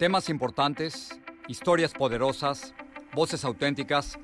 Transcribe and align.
Temas 0.00 0.30
importantes, 0.30 1.10
historias 1.46 1.92
poderosas, 1.92 2.72
voces 3.14 3.44
auténticas. 3.44 4.18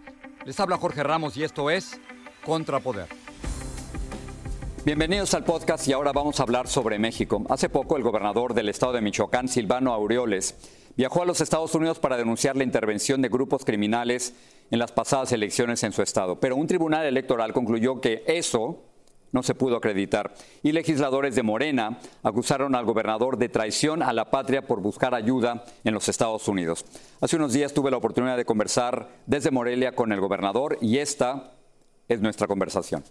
Les 0.47 0.59
habla 0.59 0.79
Jorge 0.79 1.03
Ramos 1.03 1.37
y 1.37 1.45
esto 1.45 1.69
es 1.69 2.01
Contrapoder. 2.47 3.09
Bienvenidos 4.87 5.35
al 5.35 5.45
podcast 5.45 5.87
y 5.87 5.93
ahora 5.93 6.13
vamos 6.13 6.41
a 6.41 6.45
hablar 6.45 6.67
sobre 6.67 6.99
México. 6.99 7.45
Hace 7.51 7.69
poco 7.69 7.99
el 7.99 8.03
gobernador 8.03 8.55
del 8.55 8.71
estado 8.71 8.95
de 8.95 9.03
Michoacán, 9.03 9.49
Silvano 9.49 9.93
Aureoles, 9.93 10.55
viajó 10.97 11.21
a 11.21 11.27
los 11.27 11.43
Estados 11.43 11.75
Unidos 11.75 11.99
para 11.99 12.17
denunciar 12.17 12.57
la 12.57 12.65
intervención 12.65 13.21
de 13.21 13.29
grupos 13.29 13.67
criminales 13.67 14.33
en 14.71 14.79
las 14.79 14.93
pasadas 14.93 15.31
elecciones 15.33 15.83
en 15.83 15.93
su 15.93 16.01
estado. 16.01 16.41
Pero 16.41 16.57
un 16.57 16.69
tribunal 16.69 17.05
electoral 17.05 17.53
concluyó 17.53 18.01
que 18.01 18.25
eso 18.27 18.86
no 19.37 19.43
se 19.43 19.55
pudo 19.55 19.77
acreditar. 19.77 20.33
Y 20.63 20.73
legisladores 20.73 21.35
de 21.35 21.43
Morena 21.43 21.99
acusaron 22.23 22.75
al 22.75 22.87
gobernador 22.87 23.37
de 23.37 23.51
traición 23.51 24.03
a 24.03 24.15
la 24.15 24.31
patria 24.31 24.63
por 24.63 24.81
buscar 24.81 25.15
ayuda 25.15 25.63
en 25.85 25.93
los 25.93 26.09
Estados 26.09 26.49
Unidos. 26.49 26.87
Hace 27.21 27.37
unos 27.37 27.53
días 27.53 27.75
tuve 27.75 27.91
la 27.91 27.99
oportunidad 27.99 28.39
de 28.39 28.47
conversar 28.47 29.11
desde 29.27 29.51
Morelia 29.51 29.95
con 29.95 30.11
el 30.11 30.21
gobernador 30.21 30.79
y 30.81 30.97
esta 30.97 31.53
es 32.09 32.23
nuestra 32.23 32.47
conversación. 32.47 33.05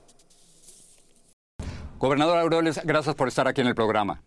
Gobernador 1.99 2.39
Aureoles, 2.39 2.81
gracias 2.83 3.13
por 3.13 3.27
estar 3.27 3.47
aquí 3.47 3.61
en 3.61 3.67
el 3.67 3.75
programa. 3.75 4.23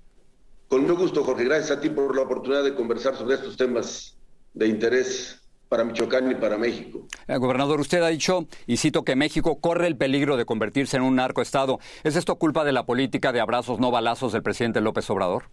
Con 0.69 0.83
mucho 0.83 0.97
gusto, 0.97 1.25
Jorge. 1.25 1.45
Gracias 1.45 1.79
a 1.79 1.81
ti 1.81 1.89
por 1.89 2.15
la 2.15 2.23
oportunidad 2.23 2.63
de 2.63 2.77
conversar 2.77 3.17
sobre 3.17 3.35
estos 3.35 3.57
temas 3.57 4.17
de 4.55 4.69
interés 4.69 5.41
para 5.69 5.85
Michoacán 5.85 6.31
y 6.31 6.35
para 6.35 6.57
México. 6.57 7.07
Eh, 7.27 7.37
gobernador, 7.37 7.81
usted 7.81 8.03
ha 8.03 8.09
dicho, 8.09 8.47
y 8.67 8.79
cito, 8.79 9.05
que 9.05 9.17
México 9.17 9.61
corre 9.61 9.87
el 9.87 9.97
peligro 9.97 10.37
de 10.37 10.45
convertirse 10.45 10.97
en 10.97 11.03
un 11.03 11.17
narcoestado. 11.17 11.79
¿Es 12.05 12.17
esto 12.17 12.37
culpa 12.37 12.65
de 12.65 12.73
la 12.73 12.87
política 12.87 13.33
de 13.33 13.41
abrazos 13.41 13.79
no 13.79 13.91
balazos 13.91 14.33
del 14.33 14.43
presidente 14.43 14.81
López 14.81 15.09
Obrador? 15.11 15.45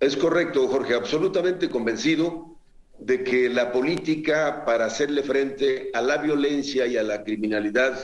Es 0.00 0.16
correcto, 0.16 0.66
Jorge, 0.66 0.94
absolutamente 0.94 1.70
convencido 1.70 2.56
de 2.98 3.22
que 3.22 3.48
la 3.48 3.72
política 3.72 4.64
para 4.64 4.86
hacerle 4.86 5.22
frente 5.22 5.90
a 5.94 6.02
la 6.02 6.18
violencia 6.18 6.86
y 6.86 6.96
a 6.96 7.02
la 7.02 7.22
criminalidad 7.22 7.98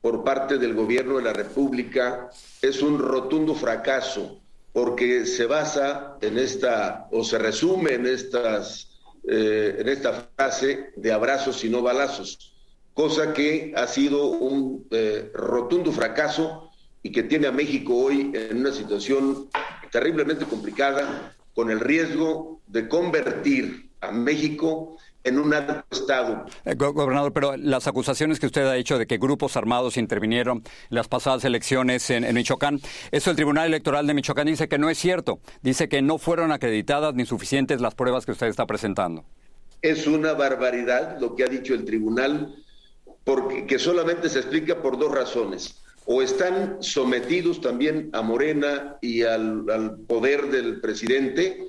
por 0.00 0.22
parte 0.22 0.58
del 0.58 0.74
gobierno 0.74 1.16
de 1.16 1.24
la 1.24 1.32
República 1.32 2.30
es 2.62 2.80
un 2.80 2.98
rotundo 2.98 3.54
fracaso, 3.54 4.40
porque 4.72 5.26
se 5.26 5.46
basa 5.46 6.16
en 6.20 6.38
esta, 6.38 7.08
o 7.10 7.24
se 7.24 7.38
resume 7.38 7.94
en 7.94 8.06
estas 8.06 8.95
eh, 9.28 9.76
en 9.78 9.88
esta 9.88 10.28
fase 10.36 10.92
de 10.96 11.12
abrazos 11.12 11.64
y 11.64 11.68
no 11.68 11.82
balazos, 11.82 12.54
cosa 12.94 13.32
que 13.32 13.72
ha 13.76 13.86
sido 13.86 14.26
un 14.26 14.86
eh, 14.90 15.30
rotundo 15.34 15.92
fracaso 15.92 16.70
y 17.02 17.12
que 17.12 17.22
tiene 17.22 17.46
a 17.46 17.52
México 17.52 17.96
hoy 17.96 18.30
en 18.34 18.58
una 18.58 18.72
situación 18.72 19.48
terriblemente 19.90 20.44
complicada, 20.44 21.34
con 21.54 21.70
el 21.70 21.80
riesgo 21.80 22.60
de 22.66 22.88
convertir 22.88 23.90
a 24.00 24.12
México 24.12 24.98
en 25.26 25.38
un 25.38 25.52
alto 25.52 25.84
Estado. 25.90 26.46
Eh, 26.64 26.74
gobernador, 26.74 27.32
pero 27.32 27.56
las 27.56 27.88
acusaciones 27.88 28.38
que 28.38 28.46
usted 28.46 28.64
ha 28.66 28.76
hecho 28.76 28.96
de 28.96 29.06
que 29.06 29.18
grupos 29.18 29.56
armados 29.56 29.96
intervinieron 29.96 30.58
en 30.58 30.64
las 30.88 31.08
pasadas 31.08 31.44
elecciones 31.44 32.08
en, 32.10 32.32
Michoacán, 32.32 32.80
eso 33.10 33.30
el 33.30 33.36
Tribunal 33.36 33.66
Electoral 33.66 34.06
de 34.06 34.14
Michoacán 34.14 34.46
dice 34.46 34.68
que 34.68 34.78
no 34.78 34.88
es 34.88 34.98
cierto. 34.98 35.40
Dice 35.62 35.88
que 35.88 36.00
no 36.00 36.18
fueron 36.18 36.52
acreditadas 36.52 37.14
ni 37.14 37.26
suficientes 37.26 37.80
las 37.80 37.94
pruebas 37.94 38.24
que 38.24 38.32
usted 38.32 38.46
está 38.46 38.66
presentando. 38.66 39.24
Es 39.82 40.06
una 40.06 40.32
barbaridad 40.32 41.18
lo 41.20 41.34
que 41.34 41.42
ha 41.42 41.48
dicho 41.48 41.74
el 41.74 41.84
tribunal, 41.84 42.54
porque 43.24 43.66
que 43.66 43.80
solamente 43.80 44.28
se 44.28 44.38
explica 44.38 44.80
por 44.80 44.96
dos 44.96 45.12
razones. 45.12 45.82
O 46.04 46.22
están 46.22 46.76
sometidos 46.80 47.60
también 47.60 48.10
a 48.12 48.22
Morena 48.22 48.96
y 49.02 49.22
al 49.22 49.98
poder 50.06 50.50
del 50.50 50.80
presidente, 50.80 51.66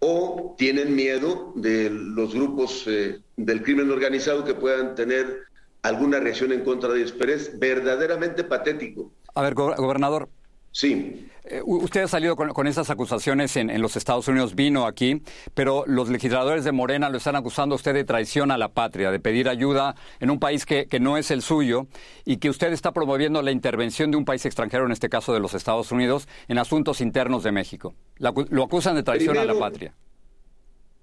o 0.00 0.54
tienen 0.58 0.94
miedo 0.96 1.52
de 1.54 1.90
los 1.90 2.34
grupos 2.34 2.84
eh, 2.86 3.20
del 3.36 3.62
crimen 3.62 3.90
organizado 3.90 4.44
que 4.44 4.54
puedan 4.54 4.94
tener 4.94 5.44
alguna 5.82 6.18
reacción 6.20 6.52
en 6.52 6.64
contra 6.64 6.90
de 6.90 7.00
ellos. 7.00 7.14
Pero 7.18 7.32
es 7.32 7.58
verdaderamente 7.58 8.44
patético. 8.44 9.12
A 9.34 9.42
ver, 9.42 9.54
gobernador. 9.54 10.28
Sí. 10.72 11.26
Eh, 11.44 11.62
usted 11.64 12.02
ha 12.02 12.08
salido 12.08 12.36
con, 12.36 12.66
esas 12.66 12.90
acusaciones 12.90 13.56
en, 13.56 13.80
los 13.82 13.96
Estados 13.96 14.28
Unidos, 14.28 14.54
vino 14.54 14.86
aquí, 14.86 15.22
pero 15.54 15.84
los 15.86 16.08
legisladores 16.08 16.64
de 16.64 16.70
Morena 16.70 17.08
lo 17.08 17.18
están 17.18 17.34
acusando 17.34 17.74
a 17.74 17.76
usted 17.76 17.92
de 17.94 18.04
traición 18.04 18.50
a 18.50 18.58
la 18.58 18.68
patria, 18.68 19.10
de 19.10 19.18
pedir 19.18 19.48
ayuda 19.48 19.96
en 20.20 20.30
un 20.30 20.38
país 20.38 20.64
que, 20.66 20.86
no 21.00 21.16
es 21.16 21.30
el 21.30 21.42
suyo 21.42 21.86
y 22.24 22.36
que 22.36 22.50
usted 22.50 22.72
está 22.72 22.92
promoviendo 22.92 23.42
la 23.42 23.50
intervención 23.50 24.10
de 24.10 24.18
un 24.18 24.24
país 24.24 24.44
extranjero, 24.46 24.86
en 24.86 24.92
este 24.92 25.08
caso 25.08 25.32
de 25.32 25.40
los 25.40 25.54
Estados 25.54 25.90
Unidos, 25.90 26.28
en 26.46 26.58
asuntos 26.58 27.00
internos 27.00 27.42
de 27.42 27.52
México. 27.52 27.94
lo 28.18 28.62
acusan 28.62 28.94
de 28.94 29.02
traición 29.02 29.38
a 29.38 29.44
la 29.44 29.58
patria. 29.58 29.94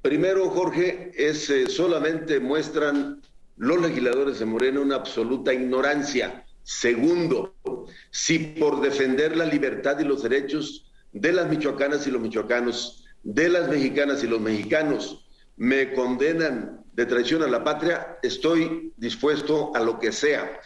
Primero, 0.02 0.50
Jorge, 0.50 1.12
es 1.18 1.50
eh, 1.50 1.68
solamente 1.68 2.40
muestran 2.40 3.22
los 3.58 3.82
legisladores 3.82 4.40
de 4.40 4.46
Morena 4.46 4.80
una 4.80 4.96
absoluta 4.96 5.54
ignorancia 5.54 6.46
Segundo, 6.68 7.56
si 8.12 8.40
por 8.40 8.82
defender 8.82 9.38
la 9.38 9.46
libertad 9.46 9.98
y 10.00 10.04
los 10.04 10.22
derechos 10.22 10.92
de 11.14 11.32
las 11.32 11.48
michoacanas 11.48 12.06
y 12.06 12.12
los 12.12 12.22
michoacanos, 12.22 13.06
de 13.24 13.48
las 13.48 13.70
mexicanas 13.70 14.22
y 14.22 14.28
los 14.28 14.42
mexicanos, 14.42 15.26
me 15.56 15.94
condenan 15.94 16.84
de 16.92 17.06
traición 17.06 17.42
a 17.44 17.48
la 17.48 17.64
patria, 17.64 18.18
estoy 18.22 18.92
dispuesto 18.98 19.74
a 19.76 19.80
lo 19.80 19.98
que 19.98 20.12
sea. 20.12 20.60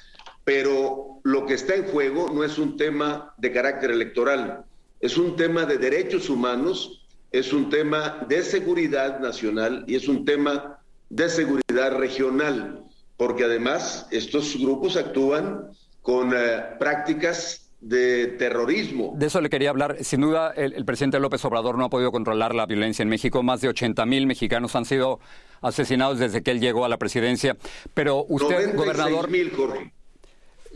Pero 0.43 1.19
lo 1.23 1.45
que 1.45 1.53
está 1.53 1.75
en 1.75 1.85
juego 1.85 2.31
no 2.33 2.43
es 2.43 2.57
un 2.57 2.77
tema 2.77 3.35
de 3.37 3.51
carácter 3.51 3.91
electoral, 3.91 4.65
es 5.01 5.19
un 5.19 5.35
tema 5.35 5.67
de 5.67 5.77
derechos 5.77 6.31
humanos, 6.31 7.05
es 7.31 7.53
un 7.53 7.69
tema 7.69 8.25
de 8.27 8.41
seguridad 8.41 9.19
nacional 9.19 9.85
y 9.85 9.93
es 9.93 10.07
un 10.07 10.25
tema 10.25 10.79
de 11.11 11.29
seguridad 11.29 11.95
regional, 11.95 12.85
porque 13.17 13.43
además 13.43 14.07
estos 14.09 14.57
grupos 14.57 14.97
actúan 14.97 15.69
con 16.01 16.33
eh, 16.33 16.63
prácticas 16.79 17.71
de 17.81 18.27
terrorismo. 18.27 19.13
De 19.15 19.25
eso 19.25 19.41
le 19.41 19.49
quería 19.49 19.71
hablar. 19.71 19.97
Sin 20.01 20.21
duda, 20.21 20.53
el, 20.55 20.85
presidente 20.85 21.19
López 21.19 21.43
Obrador 21.45 21.77
no 21.77 21.85
ha 21.85 21.89
podido 21.89 22.11
controlar 22.11 22.53
la 22.53 22.67
violencia 22.67 23.03
en 23.03 23.09
México. 23.09 23.41
Más 23.41 23.61
de 23.61 23.69
80 23.69 24.05
mil 24.05 24.27
mexicanos 24.27 24.75
han 24.75 24.85
sido 24.85 25.19
asesinados 25.61 26.19
desde 26.19 26.43
que 26.43 26.51
él 26.51 26.59
llegó 26.59 26.85
a 26.85 26.89
la 26.89 26.97
presidencia. 26.97 27.57
Pero 27.93 28.25
usted, 28.29 28.75
gobernador... 28.75 29.29
mil, 29.29 29.51
Jorge. 29.51 29.91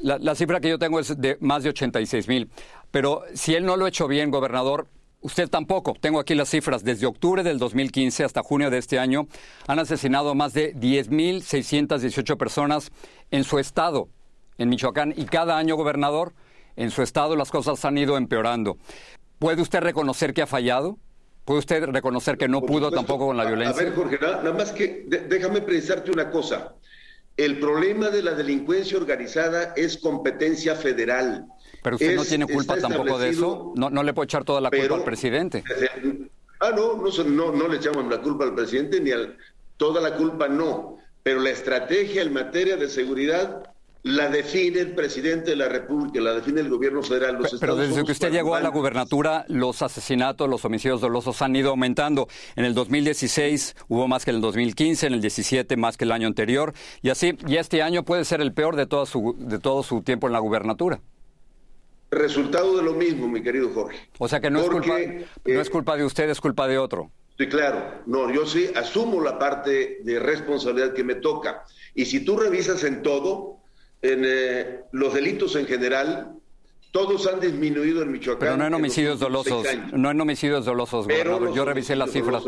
La, 0.02 0.18
la, 0.18 0.36
cifra 0.36 0.60
que 0.60 0.70
yo 0.70 0.78
tengo 0.78 1.00
es 1.00 1.20
de 1.20 1.38
más 1.40 1.64
de 1.64 1.70
86 1.70 2.28
mil. 2.28 2.50
Pero 2.92 3.24
si 3.34 3.54
él 3.54 3.66
no 3.66 3.78
lo 3.78 3.86
ha 3.86 3.90
hecho 3.90 4.08
bien, 4.08 4.32
gobernador, 4.32 4.88
usted 5.22 5.48
tampoco. 5.48 5.96
Tengo 6.00 6.20
aquí 6.20 6.34
las 6.34 6.50
cifras. 6.50 6.84
Desde 6.84 7.06
octubre 7.06 7.44
del 7.44 7.60
2015 7.60 8.24
hasta 8.24 8.42
junio 8.42 8.72
de 8.72 8.80
este 8.80 8.98
año 8.98 9.28
han 9.68 9.78
asesinado 9.78 10.34
más 10.34 10.54
de 10.54 10.74
10.618 10.76 12.36
personas 12.36 12.92
en 13.30 13.44
su 13.44 13.60
estado 13.60 14.10
en 14.58 14.70
Michoacán 14.70 15.14
y 15.16 15.26
cada 15.26 15.58
año, 15.58 15.76
gobernador, 15.76 16.34
en 16.76 16.92
su 16.92 17.02
estado 17.02 17.36
las 17.36 17.52
cosas 17.52 17.84
han 17.86 17.98
ido 17.98 18.18
empeorando. 18.18 18.78
¿Puede 19.40 19.62
usted 19.62 19.82
reconocer 19.82 20.34
que 20.34 20.42
ha 20.42 20.48
fallado? 20.48 20.98
¿Puede 21.44 21.60
usted 21.60 21.86
reconocer 21.86 22.38
que 22.38 22.48
no 22.48 22.62
pudo 22.62 22.90
tampoco 22.90 23.28
con 23.28 23.38
la 23.38 23.46
violencia? 23.46 23.82
A 23.82 23.86
ver, 23.86 23.96
Jorge, 23.96 24.18
nada, 24.20 24.52
más 24.52 24.72
que 24.72 25.06
déjame 25.30 25.62
precisarte 25.62 26.12
una 26.12 26.32
cosa. 26.32 26.74
El 27.38 27.60
problema 27.60 28.10
de 28.10 28.24
la 28.24 28.32
delincuencia 28.32 28.98
organizada 28.98 29.74
es 29.76 29.98
competencia 29.98 30.76
federal. 30.76 31.46
Pero 31.84 31.98
usted 31.98 32.16
no 32.16 32.26
tiene 32.26 32.48
culpa 32.48 32.78
tampoco 32.78 33.20
de 33.20 33.30
eso. 33.30 33.74
No, 33.76 33.90
no 33.90 34.02
le 34.02 34.14
puede 34.14 34.26
echar 34.26 34.44
toda 34.44 34.62
la 34.62 34.72
culpa 34.72 34.96
al 34.96 35.04
presidente. 35.04 35.64
Ah, 36.62 36.72
no, 36.76 36.96
no, 36.96 37.24
no, 37.26 37.52
no 37.52 37.68
le 37.68 37.78
echamos 37.78 38.08
la 38.08 38.22
culpa 38.22 38.46
al 38.46 38.56
presidente 38.56 39.00
ni 39.02 39.12
al. 39.12 39.38
Toda 39.78 40.02
la 40.02 40.16
culpa 40.16 40.48
no. 40.48 40.98
Pero 41.22 41.42
la 41.42 41.50
estrategia 41.50 42.22
en 42.22 42.34
materia 42.34 42.78
de 42.78 42.88
seguridad 42.88 43.75
la 44.06 44.30
define 44.30 44.82
el 44.82 44.92
presidente 44.94 45.50
de 45.50 45.56
la 45.56 45.68
República, 45.68 46.22
la 46.22 46.36
define 46.36 46.62
el 46.62 46.70
gobierno 46.70 47.02
federal. 47.02 47.40
Los 47.42 47.60
pero, 47.60 47.76
desde 47.76 48.06
que 48.06 48.12
usted 48.12 48.32
llegó 48.32 48.54
a 48.54 48.62
la 48.62 48.70
gubernatura, 48.70 49.46
los 49.48 49.82
asesinatos, 49.82 50.48
los 50.48 50.64
homicidios 50.64 51.02
dolosos 51.02 51.42
han 51.42 51.56
ido 51.56 51.72
aumentando. 51.72 52.28
En 52.56 52.66
el 52.66 52.76
2016 52.76 53.76
hubo 53.88 54.08
más 54.08 54.24
que 54.24 54.30
en 54.30 54.36
el 54.36 54.42
2015, 54.44 55.08
en 55.08 55.14
el 55.14 55.22
17 55.22 55.76
más 55.76 55.98
que 55.98 56.04
el 56.04 56.12
año 56.12 56.28
anterior, 56.28 56.74
y 57.02 57.10
así, 57.10 57.36
y 57.48 57.56
este 57.56 57.82
año 57.82 58.06
puede 58.06 58.26
ser 58.26 58.42
el 58.42 58.54
peor 58.54 58.76
de 58.76 58.86
todo 58.86 59.08
su, 59.08 59.36
de 59.40 59.58
todo 59.58 59.82
su 59.82 60.04
tiempo 60.04 60.28
en 60.28 60.34
la 60.34 60.40
gubernatura. 60.40 61.02
Resultado 62.12 62.78
de 62.78 62.84
lo 62.84 62.94
mismo, 62.94 63.28
mi 63.28 63.42
querido 63.42 63.72
Jorge. 63.74 63.98
O 64.20 64.28
sea 64.28 64.40
que 64.40 64.52
no, 64.52 64.60
es, 64.60 64.70
culpa, 64.70 65.00
no 65.46 65.62
es 65.62 65.70
culpa 65.72 65.98
de 65.98 66.06
usted, 66.06 66.30
es 66.30 66.40
culpa 66.40 66.68
de 66.68 66.78
otro. 66.78 67.10
Sí, 67.40 67.48
claro. 67.48 68.04
No, 68.06 68.32
yo 68.32 68.46
sí 68.46 68.70
asumo 68.76 69.20
la 69.20 69.40
parte 69.40 69.98
de 70.04 70.20
responsabilidad 70.20 70.94
que 70.94 71.04
me 71.04 71.16
toca. 71.16 71.66
Y 71.96 72.06
si 72.06 72.24
tú 72.24 72.38
revisas 72.38 72.84
en 72.84 73.02
todo, 73.02 73.65
en 74.02 74.22
eh, 74.26 74.82
los 74.92 75.14
delitos 75.14 75.56
en 75.56 75.66
general, 75.66 76.36
todos 76.92 77.28
han 77.28 77.40
disminuido 77.42 78.02
en 78.04 78.12
Michoacán. 78.12 78.40
Pero 78.40 78.58
no 78.58 78.66
en 78.66 78.74
homicidios 78.74 79.20
dolosos, 79.20 79.68
no 79.92 80.12
en 80.12 80.22
homicidios 80.22 80.64
dolosos, 80.66 81.06
gobernador. 81.06 81.54
Yo 81.54 81.66
revisé 81.66 81.96
las 81.96 82.12
cifras. 82.12 82.44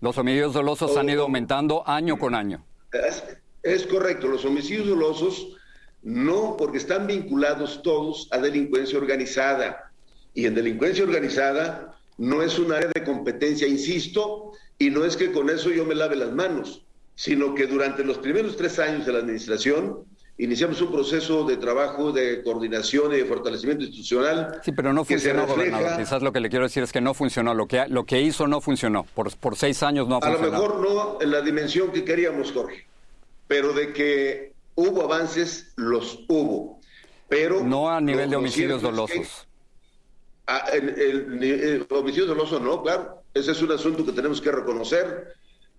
Los 0.00 0.18
homicidios 0.18 0.52
dolosos 0.52 0.96
han 0.96 1.08
ido 1.08 1.22
aumentando 1.22 1.88
año 1.88 2.18
con 2.18 2.34
año. 2.34 2.64
Es, 2.92 3.24
es, 3.62 3.86
correcto, 3.86 4.28
los 4.28 4.44
homicidios 4.44 4.86
dolosos 4.86 5.56
no, 6.02 6.56
porque 6.58 6.78
están 6.78 7.06
vinculados 7.06 7.82
todos 7.82 8.28
a 8.32 8.38
delincuencia 8.38 8.98
organizada. 8.98 9.90
Y 10.34 10.46
en 10.46 10.54
delincuencia 10.54 11.04
organizada 11.04 11.98
no 12.18 12.42
es 12.42 12.58
un 12.58 12.72
área 12.72 12.90
de 12.94 13.02
competencia, 13.02 13.66
insisto, 13.66 14.52
y 14.78 14.90
no 14.90 15.06
es 15.06 15.16
que 15.16 15.32
con 15.32 15.48
eso 15.48 15.70
yo 15.70 15.86
me 15.86 15.94
lave 15.94 16.16
las 16.16 16.32
manos, 16.32 16.84
sino 17.14 17.54
que 17.54 17.66
durante 17.66 18.04
los 18.04 18.18
primeros 18.18 18.58
tres 18.58 18.78
años 18.78 19.06
de 19.06 19.12
la 19.12 19.20
administración 19.20 20.04
iniciamos 20.40 20.80
un 20.80 20.90
proceso 20.90 21.44
de 21.44 21.56
trabajo 21.58 22.12
de 22.12 22.42
coordinación 22.42 23.12
y 23.12 23.18
de 23.18 23.24
fortalecimiento 23.26 23.84
institucional. 23.84 24.60
Sí, 24.64 24.72
pero 24.72 24.92
no 24.92 25.04
funcionó, 25.04 25.46
gobernador. 25.46 25.98
Quizás 25.98 26.22
lo 26.22 26.32
que 26.32 26.40
le 26.40 26.48
quiero 26.48 26.64
decir 26.64 26.82
es 26.82 26.92
que 26.92 27.00
no 27.00 27.12
funcionó. 27.12 27.54
Lo 27.54 27.66
que, 27.66 27.84
lo 27.88 28.04
que 28.04 28.20
hizo 28.22 28.46
no 28.46 28.60
funcionó. 28.60 29.04
Por, 29.14 29.34
por 29.36 29.56
seis 29.56 29.82
años 29.82 30.08
no 30.08 30.16
ha 30.16 30.20
funcionado. 30.20 30.56
A 30.56 30.68
lo 30.68 30.74
mejor 30.74 30.80
no 30.80 31.18
en 31.20 31.30
la 31.30 31.42
dimensión 31.42 31.92
que 31.92 32.04
queríamos, 32.04 32.52
Jorge, 32.52 32.86
pero 33.46 33.72
de 33.72 33.92
que 33.92 34.52
hubo 34.76 35.02
avances, 35.02 35.72
los 35.76 36.24
hubo. 36.28 36.80
Pero 37.28 37.62
no 37.62 37.90
a 37.90 38.00
nivel 38.00 38.30
de 38.30 38.36
homicidios 38.36 38.82
dolosos. 38.82 39.46
Ah, 40.46 40.64
el, 40.72 41.86
homicidio 41.90 42.26
doloso 42.26 42.58
no, 42.58 42.82
claro. 42.82 43.22
Ese 43.34 43.52
es 43.52 43.62
un 43.62 43.70
asunto 43.70 44.04
que 44.04 44.12
tenemos 44.12 44.40
que 44.40 44.50
reconocer, 44.50 45.34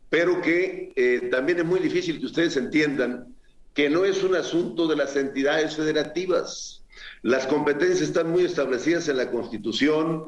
pero 0.09 0.39
que 0.41 0.93
eh, 0.95 1.27
también 1.29 1.59
es 1.59 1.65
muy 1.65 1.81
difícil 1.81 2.19
que 2.19 2.27
ustedes 2.27 2.55
entiendan 2.55 3.35
que 3.73 3.89
no 3.89 4.05
es 4.05 4.23
un 4.23 4.35
asunto 4.35 4.87
de 4.87 4.95
las 4.95 5.15
entidades 5.15 5.75
federativas. 5.75 6.83
Las 7.21 7.47
competencias 7.47 8.01
están 8.01 8.31
muy 8.31 8.43
establecidas 8.43 9.07
en 9.07 9.17
la 9.17 9.29
Constitución, 9.31 10.25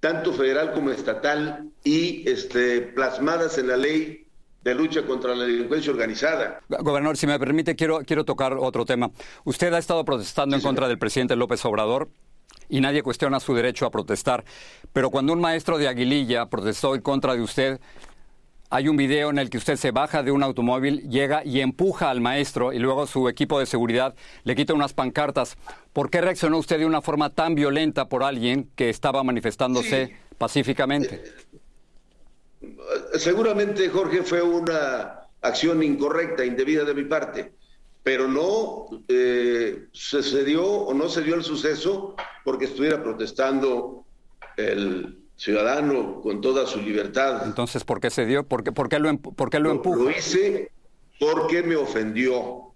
tanto 0.00 0.32
federal 0.32 0.72
como 0.72 0.90
estatal, 0.90 1.68
y 1.84 2.28
este, 2.28 2.82
plasmadas 2.82 3.58
en 3.58 3.68
la 3.68 3.76
ley 3.76 4.26
de 4.62 4.74
lucha 4.74 5.06
contra 5.06 5.34
la 5.34 5.44
delincuencia 5.44 5.92
organizada. 5.92 6.60
Gobernador, 6.68 7.16
si 7.16 7.26
me 7.26 7.38
permite, 7.38 7.76
quiero, 7.76 8.00
quiero 8.00 8.24
tocar 8.24 8.54
otro 8.54 8.84
tema. 8.84 9.10
Usted 9.44 9.72
ha 9.72 9.78
estado 9.78 10.04
protestando 10.04 10.56
en 10.56 10.62
contra 10.62 10.88
del 10.88 10.98
presidente 10.98 11.36
López 11.36 11.64
Obrador 11.64 12.08
y 12.68 12.80
nadie 12.80 13.02
cuestiona 13.02 13.38
su 13.38 13.54
derecho 13.54 13.86
a 13.86 13.90
protestar. 13.90 14.44
Pero 14.92 15.10
cuando 15.10 15.32
un 15.32 15.40
maestro 15.40 15.78
de 15.78 15.86
Aguililla 15.86 16.46
protestó 16.46 16.96
en 16.96 17.00
contra 17.00 17.34
de 17.34 17.42
usted, 17.42 17.80
hay 18.70 18.88
un 18.88 18.96
video 18.96 19.30
en 19.30 19.38
el 19.38 19.50
que 19.50 19.58
usted 19.58 19.76
se 19.76 19.90
baja 19.90 20.22
de 20.22 20.32
un 20.32 20.42
automóvil, 20.42 21.08
llega 21.08 21.44
y 21.44 21.60
empuja 21.60 22.10
al 22.10 22.20
maestro 22.20 22.72
y 22.72 22.78
luego 22.78 23.06
su 23.06 23.28
equipo 23.28 23.58
de 23.58 23.66
seguridad 23.66 24.14
le 24.44 24.56
quita 24.56 24.74
unas 24.74 24.92
pancartas. 24.92 25.56
¿Por 25.92 26.10
qué 26.10 26.20
reaccionó 26.20 26.58
usted 26.58 26.78
de 26.78 26.86
una 26.86 27.02
forma 27.02 27.30
tan 27.30 27.54
violenta 27.54 28.08
por 28.08 28.22
alguien 28.22 28.70
que 28.74 28.90
estaba 28.90 29.22
manifestándose 29.22 30.16
pacíficamente? 30.38 31.22
Eh, 32.60 32.68
seguramente, 33.14 33.88
Jorge, 33.88 34.22
fue 34.22 34.42
una 34.42 35.20
acción 35.42 35.82
incorrecta, 35.82 36.44
indebida 36.44 36.84
de 36.84 36.94
mi 36.94 37.04
parte 37.04 37.52
pero 38.06 38.28
no 38.28 38.86
eh, 39.08 39.88
sucedió 39.90 40.64
o 40.64 40.94
no 40.94 41.08
se 41.08 41.22
dio 41.22 41.34
el 41.34 41.42
suceso 41.42 42.14
porque 42.44 42.66
estuviera 42.66 43.02
protestando 43.02 44.04
el 44.56 45.25
ciudadano 45.36 46.20
con 46.20 46.40
toda 46.40 46.66
su 46.66 46.80
libertad. 46.80 47.42
Entonces, 47.44 47.84
¿por 47.84 48.00
qué 48.00 48.10
se 48.10 48.26
dio? 48.26 48.44
¿Por 48.44 48.64
qué, 48.64 48.72
por 48.72 48.88
qué 48.88 48.98
lo, 48.98 49.16
por 49.18 49.50
qué 49.50 49.60
lo, 49.60 49.70
empujó? 49.70 50.04
Lo 50.04 50.10
hice 50.10 50.70
porque 51.20 51.62
me 51.62 51.76
ofendió 51.76 52.72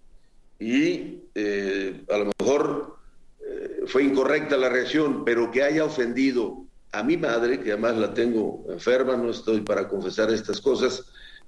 y 0.58 1.20
eh, 1.34 2.04
a 2.10 2.18
lo 2.18 2.30
mejor 2.38 2.96
eh, 3.40 3.82
fue 3.86 4.04
incorrecta 4.04 4.56
la 4.56 4.68
reacción, 4.68 5.24
pero 5.24 5.50
que 5.50 5.62
haya 5.62 5.84
ofendido 5.84 6.64
a 6.92 7.02
mi 7.02 7.16
madre, 7.16 7.60
que 7.60 7.72
además 7.72 7.96
la 7.96 8.12
tengo 8.12 8.64
enferma, 8.68 9.16
no 9.16 9.30
estoy 9.30 9.60
para 9.60 9.88
confesar 9.88 10.30
estas 10.30 10.60
cosas, 10.60 11.04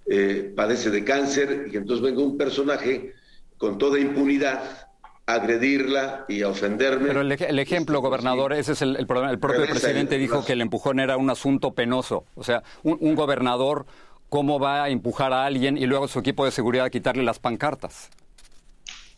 eh, 0.06 0.52
padece 0.56 0.90
de 0.90 1.04
cáncer 1.04 1.68
y 1.72 1.76
entonces 1.76 2.02
venga 2.02 2.22
un 2.22 2.36
personaje 2.36 3.12
con 3.58 3.78
toda 3.78 3.98
impunidad 3.98 4.88
agredirla 5.26 6.24
y 6.28 6.42
ofenderme. 6.42 7.06
Pero 7.06 7.20
el, 7.20 7.58
ejemplo, 7.58 8.00
gobernador, 8.00 8.52
ese 8.52 8.72
es 8.72 8.82
el, 8.82 9.06
problema. 9.06 9.30
El 9.30 9.38
propio 9.38 9.66
presidente 9.66 10.19
dijo 10.19 10.44
que 10.44 10.54
el 10.54 10.60
empujón 10.60 11.00
era 11.00 11.16
un 11.16 11.30
asunto 11.30 11.72
penoso. 11.72 12.24
O 12.34 12.44
sea, 12.44 12.62
un, 12.82 13.14
gobernador, 13.14 13.86
¿cómo 14.28 14.58
va 14.58 14.84
a 14.84 14.88
empujar 14.88 15.32
a 15.32 15.44
alguien 15.44 15.76
y 15.76 15.86
luego 15.86 16.08
su 16.08 16.19
equipo 16.19 16.44
de 16.44 16.50
seguridad 16.50 16.86
a 16.86 16.90
quitarle 16.90 17.22
las 17.22 17.38
pancartas? 17.38 18.10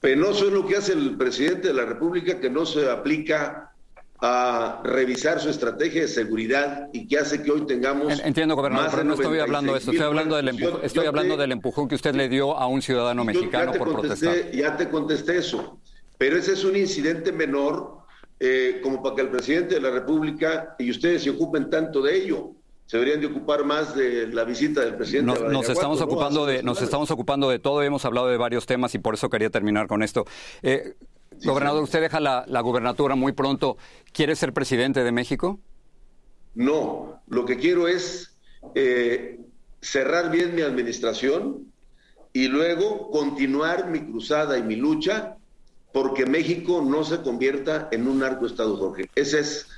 Penoso 0.01 0.47
es 0.47 0.53
lo 0.53 0.67
que 0.67 0.77
hace 0.77 0.93
el 0.93 1.17
presidente 1.17 1.69
de 1.69 1.75
la 1.75 1.87
República, 1.87 2.39
que 2.39 2.51
no 2.51 2.67
se 2.67 2.91
aplica 2.91 3.71
a 4.21 4.81
revisar 4.85 5.41
su 5.41 5.51
estrategia 5.51 6.03
de 6.03 6.09
seguridad 6.09 6.89
y 6.93 7.06
que 7.06 7.19
hace 7.19 7.43
que 7.43 7.51
hoy 7.51 7.67
tengamos. 7.67 8.21
Entiendo, 8.21 8.55
gobernador, 8.55 8.91
pero 8.91 9.05
no 9.05 9.15
estoy 9.15 9.39
hablando 9.39 9.73
de 9.73 9.79
esto. 9.79 9.91
Estoy 9.91 10.06
hablando, 10.06 10.37
del, 10.37 10.49
empujón, 10.49 10.81
estoy 10.83 11.06
hablando 11.06 11.37
del 11.37 11.53
empujón 11.53 11.89
que 11.89 11.95
usted 11.95 12.15
le 12.15 12.29
dio 12.29 12.56
a 12.56 12.67
un 12.67 12.83
ciudadano 12.83 13.25
mexicano 13.25 13.73
por 13.73 13.93
protestar. 13.93 14.51
Ya 14.53 14.77
te 14.77 14.89
contesté 14.89 15.39
eso. 15.39 15.79
Pero 16.25 16.38
ese 16.38 16.55
es 16.55 16.65
un 16.65 16.75
incidente 16.75 17.32
menor 17.32 17.99
eh, 18.41 18.81
como 18.82 19.03
para 19.03 19.15
que 19.15 19.21
el 19.21 19.29
presidente 19.29 19.75
de 19.75 19.82
la 19.82 19.91
República 19.91 20.75
y 20.79 20.91
ustedes 20.91 21.23
se 21.23 21.29
ocupen 21.29 21.69
tanto 21.69 22.00
de 22.00 22.17
ello. 22.17 22.53
Se 22.87 22.97
deberían 22.97 23.21
de 23.21 23.26
ocupar 23.26 23.67
más 23.67 23.94
de 23.94 24.29
la 24.29 24.44
visita 24.44 24.81
del 24.81 24.94
presidente. 24.94 25.38
Nos, 25.50 25.69
estamos 25.69 26.00
ocupando 26.00 26.47
de, 26.47 26.62
nos 26.62 26.81
estamos 26.81 27.11
ocupando 27.11 27.50
de 27.50 27.59
todo. 27.59 27.82
Hemos 27.82 28.06
hablado 28.06 28.29
de 28.29 28.38
varios 28.38 28.65
temas 28.65 28.94
y 28.94 29.00
por 29.00 29.12
eso 29.12 29.29
quería 29.29 29.50
terminar 29.50 29.87
con 29.87 30.03
esto. 30.03 30.25
Eh, 30.62 30.94
gobernador, 31.44 31.82
usted 31.82 32.00
deja 32.00 32.21
la, 32.21 32.47
la 32.49 32.62
gubernatura 32.62 33.17
muy 33.17 33.32
pronto. 33.32 33.77
¿Quiere 34.11 34.35
ser 34.35 34.55
presidente 34.55 35.05
de 35.05 35.12
México? 35.12 35.61
No, 36.55 37.20
lo 37.27 37.44
que 37.44 37.59
quiero 37.59 37.87
es 37.87 38.38
eh, 38.75 39.41
cerrar 39.82 40.31
bien 40.31 40.55
mi 40.55 40.62
administración 40.62 41.70
y 42.32 42.49
luego 42.49 43.11
continuar 43.11 43.91
mi 43.91 44.00
cruzada 44.00 44.56
y 44.56 44.62
mi 44.62 44.77
lucha 44.77 45.37
porque 45.94 46.26
México 46.26 46.82
no 46.85 47.05
se 47.05 47.23
convierta 47.23 47.88
en 47.93 48.08
un 48.08 48.19
narcoestado, 48.19 48.76
Jorge. 48.76 49.08
Esa 49.14 49.38
es 49.38 49.69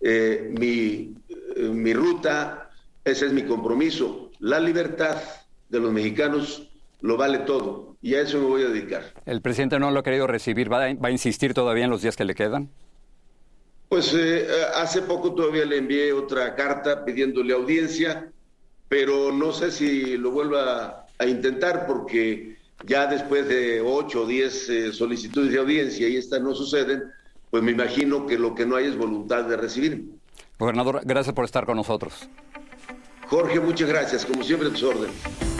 eh, 0.00 0.52
mi, 0.58 1.14
eh, 1.28 1.62
mi 1.62 1.94
ruta, 1.94 2.72
ese 3.04 3.26
es 3.26 3.32
mi 3.32 3.44
compromiso. 3.44 4.32
La 4.40 4.58
libertad 4.58 5.22
de 5.68 5.78
los 5.78 5.92
mexicanos 5.92 6.68
lo 7.02 7.16
vale 7.16 7.38
todo 7.38 7.96
y 8.02 8.16
a 8.16 8.22
eso 8.22 8.40
me 8.40 8.46
voy 8.46 8.62
a 8.62 8.68
dedicar. 8.68 9.14
¿El 9.24 9.42
presidente 9.42 9.78
no 9.78 9.92
lo 9.92 10.00
ha 10.00 10.02
querido 10.02 10.26
recibir? 10.26 10.72
¿Va 10.72 10.86
a, 10.86 11.10
insistir 11.12 11.54
todavía 11.54 11.84
en 11.84 11.90
los 11.90 12.02
días 12.02 12.16
que 12.16 12.24
le 12.24 12.34
quedan? 12.34 12.68
Pues 13.88 14.12
eh, 14.12 14.48
hace 14.74 15.02
poco 15.02 15.34
todavía 15.34 15.66
le 15.66 15.76
envié 15.76 16.12
otra 16.12 16.56
carta 16.56 17.04
pidiéndole 17.04 17.54
audiencia, 17.54 18.28
pero 18.88 19.30
no 19.30 19.52
sé 19.52 19.70
si 19.70 20.16
lo 20.16 20.32
vuelva 20.32 21.06
a 21.16 21.26
intentar 21.26 21.86
porque 21.86 22.56
ya 22.86 23.06
después 23.06 23.48
de 23.48 23.80
ocho 23.80 24.22
o 24.22 24.26
diez 24.26 24.68
eh, 24.68 24.92
solicitudes 24.92 25.52
de 25.52 25.58
audiencia 25.58 26.08
y 26.08 26.16
estas 26.16 26.40
no 26.40 26.54
suceden, 26.54 27.04
pues 27.50 27.62
me 27.62 27.72
imagino 27.72 28.26
que 28.26 28.38
lo 28.38 28.54
que 28.54 28.66
no 28.66 28.76
hay 28.76 28.86
es 28.86 28.96
voluntad 28.96 29.44
de 29.44 29.56
recibir. 29.56 30.10
Gobernador, 30.58 31.00
gracias 31.04 31.34
por 31.34 31.44
estar 31.44 31.66
con 31.66 31.76
nosotros. 31.76 32.28
Jorge, 33.28 33.60
muchas 33.60 33.88
gracias. 33.88 34.26
Como 34.26 34.42
siempre, 34.42 34.68
a 34.68 34.70
tus 34.72 34.82
órdenes. 34.82 35.59